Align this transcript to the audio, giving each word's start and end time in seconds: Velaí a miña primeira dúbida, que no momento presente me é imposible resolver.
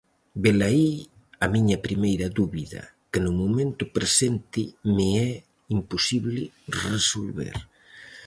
Velaí 0.43 0.89
a 1.43 1.45
miña 1.53 1.77
primeira 1.87 2.27
dúbida, 2.39 2.81
que 3.11 3.19
no 3.25 3.31
momento 3.41 3.83
presente 3.97 4.61
me 4.95 5.07
é 5.29 5.31
imposible 5.77 6.41
resolver. 6.87 7.55